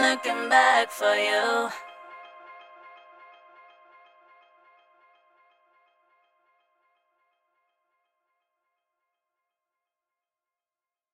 Looking 0.00 0.48
back 0.48 0.90
for 0.90 1.14
you. 1.14 1.89